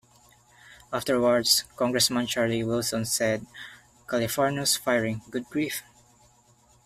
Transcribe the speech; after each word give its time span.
Afterwards, 0.91 1.63
Congressman 1.75 2.25
Charlie 2.25 2.63
Wilson 2.63 3.05
said 3.05 3.41
of 3.41 4.07
Califano's 4.07 4.75
firing- 4.75 5.21
Good 5.29 5.45
grief! 5.51 5.83